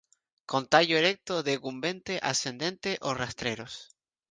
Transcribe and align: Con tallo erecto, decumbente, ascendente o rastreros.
Con 0.51 0.63
tallo 0.71 0.95
erecto, 0.97 1.43
decumbente, 1.43 2.13
ascendente 2.23 2.97
o 3.01 3.13
rastreros. 3.13 3.73